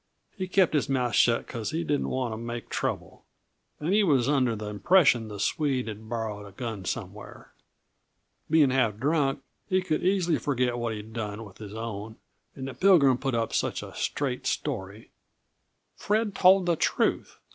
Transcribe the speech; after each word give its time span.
He 0.35 0.47
kept 0.47 0.73
his 0.73 0.89
mouth 0.89 1.13
shut 1.13 1.45
because 1.45 1.69
he 1.69 1.83
didn't 1.83 2.09
want 2.09 2.33
to 2.33 2.37
make 2.37 2.69
trouble, 2.69 3.23
and 3.79 3.93
he 3.93 4.03
was 4.03 4.27
under 4.27 4.55
the 4.55 4.65
impression 4.65 5.27
the 5.27 5.39
Swede 5.39 5.87
had 5.87 6.09
borrowed 6.09 6.47
a 6.47 6.51
gun 6.51 6.85
somewhere. 6.85 7.53
Being 8.49 8.71
half 8.71 8.97
drunk, 8.97 9.43
he 9.69 9.83
could 9.83 10.01
easy 10.03 10.39
forget 10.39 10.79
what 10.79 10.95
he'd 10.95 11.13
done 11.13 11.45
with 11.45 11.59
his 11.59 11.75
own, 11.75 12.15
and 12.55 12.67
the 12.67 12.73
Pilgrim 12.73 13.19
put 13.19 13.35
up 13.35 13.53
such 13.53 13.83
a 13.83 13.93
straight 13.93 14.47
story" 14.47 15.11
"Fred 15.97 16.33
told 16.33 16.65
the 16.65 16.75
truth. 16.75 17.37